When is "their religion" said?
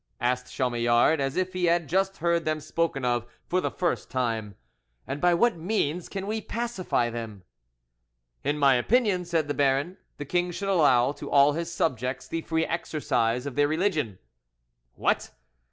13.53-14.17